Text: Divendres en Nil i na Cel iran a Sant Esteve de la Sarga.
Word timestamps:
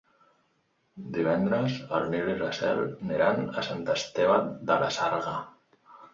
Divendres 1.17 1.75
en 1.97 2.07
Nil 2.13 2.31
i 2.31 2.37
na 2.39 2.47
Cel 2.61 2.81
iran 3.19 3.45
a 3.63 3.67
Sant 3.69 3.85
Esteve 3.99 4.41
de 4.73 4.81
la 4.87 4.91
Sarga. 4.99 5.37